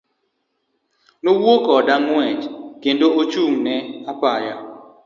[1.23, 2.43] Nowuok koda ng'uech
[2.81, 3.75] kendo ochung' e
[4.11, 4.55] apaya.